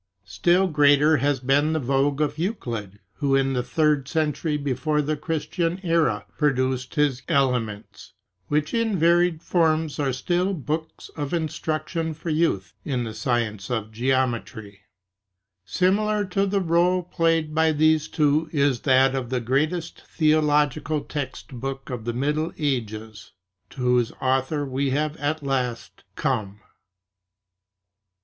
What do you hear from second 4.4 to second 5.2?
before the